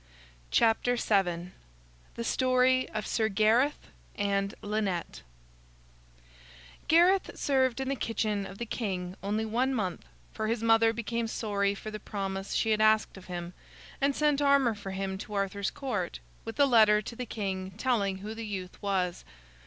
THE 0.51 1.51
STORY 2.23 2.89
OF 2.89 3.05
SIR 3.05 3.29
GARETH 3.29 3.89
& 4.03 4.17
LYNETTE 4.63 5.21
Gareth 6.87 7.31
served 7.35 7.79
in 7.79 7.87
the 7.87 7.95
kitchen 7.95 8.47
of 8.47 8.57
the 8.57 8.65
king 8.65 9.15
only 9.21 9.45
one 9.45 9.75
month, 9.75 10.03
for 10.33 10.47
his 10.47 10.63
mother 10.63 10.91
became 10.91 11.27
sorry 11.27 11.75
for 11.75 11.91
the 11.91 11.99
promise 11.99 12.53
she 12.53 12.71
had 12.71 12.81
asked 12.81 13.15
of 13.15 13.25
him, 13.25 13.53
and 14.01 14.15
sent 14.15 14.41
armor 14.41 14.73
for 14.73 14.89
him 14.89 15.19
to 15.19 15.35
Arthur's 15.35 15.69
Court, 15.69 16.17
with 16.45 16.59
a 16.59 16.65
letter 16.65 17.03
to 17.03 17.15
the 17.15 17.27
king 17.27 17.69
telling 17.77 18.17
who 18.17 18.33
the 18.33 18.47
youth 18.47 18.81
was. 18.81 19.23